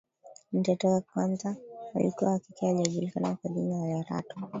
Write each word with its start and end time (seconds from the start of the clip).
Mtoto 0.53 0.87
wa 0.87 1.01
kwanza 1.01 1.55
alikuwa 1.95 2.31
wa 2.31 2.39
kike 2.39 2.69
aliyejulikana 2.69 3.35
kwa 3.35 3.51
jina 3.51 3.75
la 3.77 3.85
Lerato 3.87 4.49